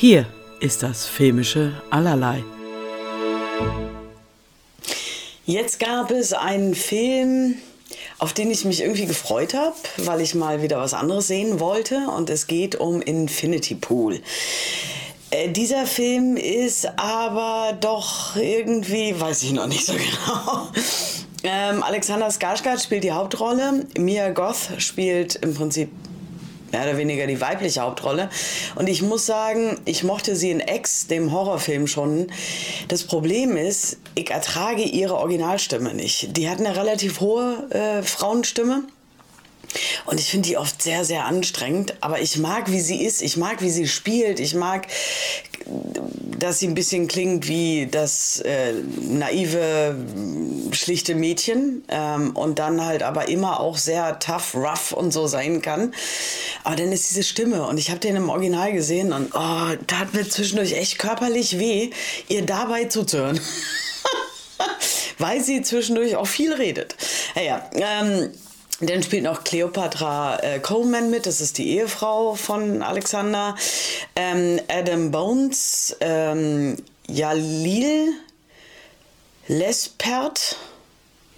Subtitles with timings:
[0.00, 0.24] Hier
[0.60, 2.42] ist das filmische Allerlei.
[5.44, 7.56] Jetzt gab es einen Film,
[8.16, 12.08] auf den ich mich irgendwie gefreut habe, weil ich mal wieder was anderes sehen wollte.
[12.16, 14.22] Und es geht um Infinity Pool.
[15.32, 19.92] Äh, dieser Film ist aber doch irgendwie, weiß ich noch nicht so
[20.26, 20.68] genau.
[21.42, 23.84] Ähm, Alexander Skarsgård spielt die Hauptrolle.
[23.98, 25.90] Mia Goth spielt im Prinzip
[26.72, 28.30] mehr oder weniger die weibliche Hauptrolle.
[28.74, 32.28] Und ich muss sagen, ich mochte sie in Ex, dem Horrorfilm schon.
[32.88, 36.36] Das Problem ist, ich ertrage ihre Originalstimme nicht.
[36.36, 38.84] Die hat eine relativ hohe äh, Frauenstimme.
[40.06, 41.94] Und ich finde die oft sehr, sehr anstrengend.
[42.00, 43.22] Aber ich mag, wie sie ist.
[43.22, 44.40] Ich mag, wie sie spielt.
[44.40, 44.88] Ich mag,
[46.42, 49.94] dass sie ein bisschen klingt wie das äh, naive,
[50.72, 51.84] schlichte Mädchen.
[51.88, 55.94] Ähm, und dann halt aber immer auch sehr tough, rough und so sein kann.
[56.64, 57.66] Aber dann ist diese Stimme.
[57.66, 59.12] Und ich habe den im Original gesehen.
[59.12, 61.90] Und oh, tat mir zwischendurch echt körperlich weh,
[62.28, 63.40] ihr dabei zuzuhören.
[65.18, 66.96] Weil sie zwischendurch auch viel redet.
[67.34, 68.30] Naja, ähm,
[68.80, 73.54] dann spielt noch Cleopatra äh, Coleman mit, das ist die Ehefrau von Alexander.
[74.16, 78.14] Ähm, Adam Bones, ähm, Jalil
[79.48, 80.56] Lespert.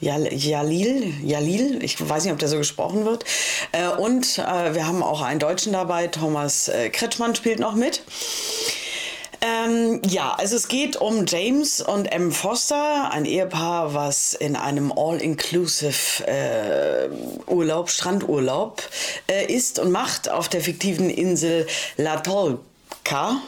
[0.00, 3.24] Jalil, Jalil, ich weiß nicht, ob der so gesprochen wird.
[3.70, 8.02] Äh, und äh, wir haben auch einen Deutschen dabei, Thomas äh, Kretschmann spielt noch mit.
[9.44, 12.30] Ähm, ja, also es geht um James und M.
[12.30, 17.08] Foster, ein Ehepaar, was in einem All-Inclusive äh,
[17.48, 18.88] Urlaub, Strandurlaub
[19.28, 23.42] äh, ist und macht auf der fiktiven Insel La Tolca.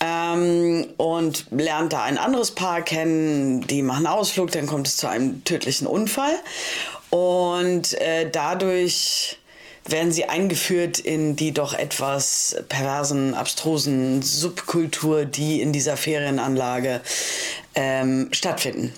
[0.00, 5.06] Ähm, und lernt da ein anderes Paar kennen, die machen Ausflug, dann kommt es zu
[5.06, 6.32] einem tödlichen Unfall
[7.10, 9.39] und äh, dadurch
[9.86, 17.00] werden sie eingeführt in die doch etwas perversen, abstrusen Subkultur, die in dieser Ferienanlage
[17.74, 18.92] ähm, stattfinden.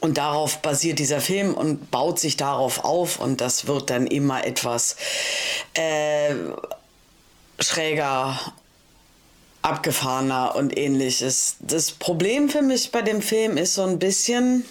[0.00, 4.44] Und darauf basiert dieser Film und baut sich darauf auf und das wird dann immer
[4.44, 4.96] etwas
[5.74, 6.34] äh,
[7.60, 8.38] schräger,
[9.62, 11.56] abgefahrener und ähnliches.
[11.60, 14.64] Das Problem für mich bei dem Film ist so ein bisschen,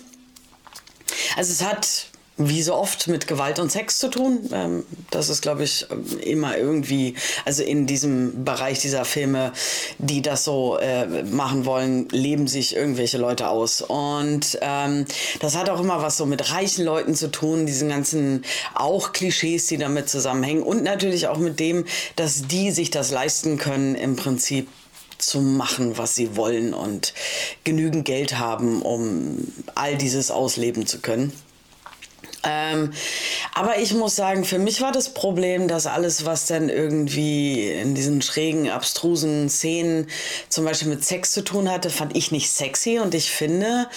[1.38, 2.11] also es hat
[2.50, 4.50] wie so oft mit Gewalt und Sex zu tun.
[4.52, 5.86] Ähm, das ist, glaube ich,
[6.24, 7.16] immer irgendwie,
[7.46, 9.54] also in diesem Bereich dieser Filme,
[9.98, 13.82] die das so äh, machen wollen, leben sich irgendwelche Leute aus.
[13.82, 15.06] Und ähm,
[15.40, 19.68] das hat auch immer was so mit reichen Leuten zu tun, diesen ganzen auch Klischees,
[19.68, 20.64] die damit zusammenhängen.
[20.64, 21.86] Und natürlich auch mit dem,
[22.16, 24.68] dass die sich das leisten können, im Prinzip
[25.22, 27.14] zu machen, was sie wollen und
[27.64, 29.38] genügend Geld haben, um
[29.76, 31.32] all dieses ausleben zu können.
[32.44, 32.92] Ähm,
[33.54, 37.94] aber ich muss sagen, für mich war das Problem, dass alles, was dann irgendwie in
[37.96, 40.08] diesen schrägen, abstrusen Szenen
[40.50, 43.00] zum Beispiel mit Sex zu tun hatte, fand ich nicht sexy.
[43.00, 43.88] Und ich finde,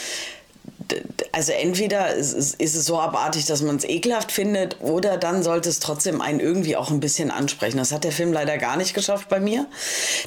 [1.32, 5.80] also entweder ist es so abartig, dass man es ekelhaft findet, oder dann sollte es
[5.80, 7.78] trotzdem einen irgendwie auch ein bisschen ansprechen.
[7.78, 9.66] Das hat der Film leider gar nicht geschafft bei mir.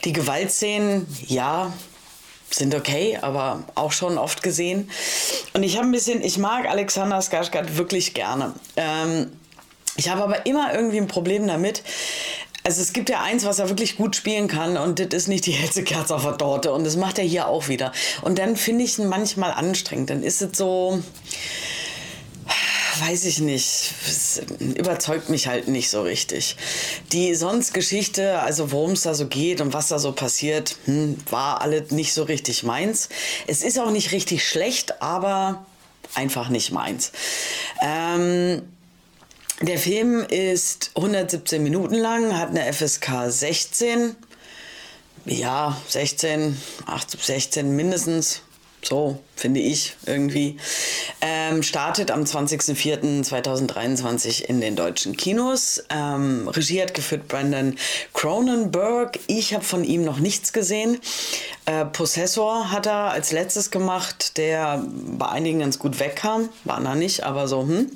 [0.04, 1.72] Die Gewaltszenen, ja,
[2.50, 4.90] sind okay, aber auch schon oft gesehen.
[5.54, 8.54] Und ich habe ein bisschen, ich mag Alexander Skarsgård wirklich gerne.
[8.76, 9.32] Ähm,
[9.96, 11.84] ich habe aber immer irgendwie ein Problem damit.
[12.64, 15.46] Also es gibt ja eins, was er wirklich gut spielen kann und das ist nicht
[15.46, 17.94] die hellste Kerze auf der Torte und das macht er hier auch wieder.
[18.24, 20.10] Und dann finde ich ihn manchmal anstrengend.
[20.10, 21.02] Dann ist es so,
[23.00, 23.94] weiß ich nicht.
[24.08, 26.58] Es überzeugt mich halt nicht so richtig.
[27.12, 31.18] Die sonst Geschichte, also worum es da so geht und was da so passiert, hm,
[31.30, 33.10] war alles nicht so richtig meins.
[33.48, 35.66] Es ist auch nicht richtig schlecht, aber
[36.14, 37.12] einfach nicht meins.
[37.82, 38.62] Ähm,
[39.62, 44.16] der Film ist 117 Minuten lang, hat eine FSK 16.
[45.26, 48.42] Ja, 16, 8, 16 mindestens.
[48.84, 50.58] So, finde ich irgendwie.
[51.20, 55.84] Ähm, startet am 20.04.2023 in den deutschen Kinos.
[55.90, 57.76] Ähm, Regie hat geführt Brandon
[58.14, 59.20] Cronenberg.
[59.28, 61.00] Ich habe von ihm noch nichts gesehen.
[61.66, 66.50] Äh, Possessor hat er als letztes gemacht, der bei einigen ganz gut wegkam.
[66.64, 67.92] War er nicht, aber so, hm.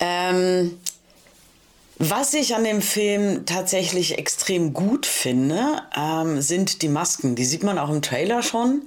[0.00, 0.78] Ähm,
[1.98, 7.34] was ich an dem Film tatsächlich extrem gut finde, ähm, sind die Masken.
[7.34, 8.82] Die sieht man auch im Trailer schon,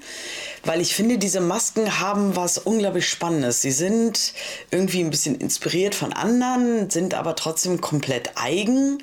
[0.63, 3.61] weil ich finde, diese Masken haben was unglaublich Spannendes.
[3.61, 4.33] Sie sind
[4.71, 8.99] irgendwie ein bisschen inspiriert von anderen, sind aber trotzdem komplett eigen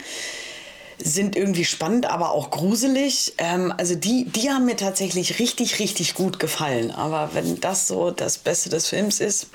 [1.01, 3.35] sind irgendwie spannend, aber auch gruselig.
[3.39, 6.91] Ähm, also die, die haben mir tatsächlich richtig, richtig gut gefallen.
[6.91, 9.47] Aber wenn das so das Beste des Films ist,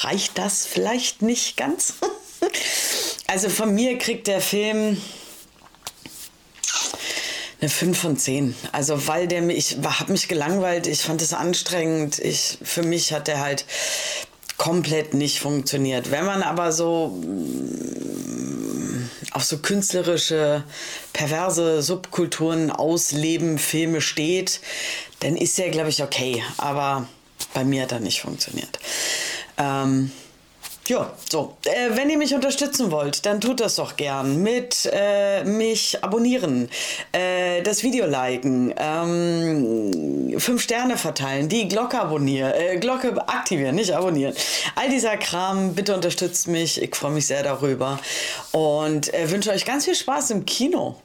[0.00, 1.94] reicht das vielleicht nicht ganz.
[3.32, 5.00] Also von mir kriegt der Film
[7.62, 8.54] Eine 5 von 10.
[8.72, 12.18] Also, weil der mich, ich habe mich gelangweilt, ich fand es anstrengend.
[12.18, 13.64] Ich, für mich hat der halt
[14.58, 16.10] komplett nicht funktioniert.
[16.10, 20.62] Wenn man aber so mm, auf so künstlerische,
[21.14, 24.60] perverse Subkulturen ausleben, Filme steht,
[25.20, 26.42] dann ist der, glaube ich, okay.
[26.58, 27.08] Aber
[27.54, 28.78] bei mir hat er nicht funktioniert.
[29.56, 30.12] Ähm,
[30.88, 31.56] ja, so.
[31.64, 34.42] Äh, wenn ihr mich unterstützen wollt, dann tut das doch gern.
[34.42, 36.68] Mit äh, mich abonnieren,
[37.12, 43.94] äh, das Video liken, ähm, fünf Sterne verteilen, die Glocke abonnieren, äh, Glocke aktivieren, nicht
[43.94, 44.34] abonnieren.
[44.74, 46.82] All dieser Kram, bitte unterstützt mich.
[46.82, 48.00] Ich freue mich sehr darüber
[48.50, 50.96] und äh, wünsche euch ganz viel Spaß im Kino.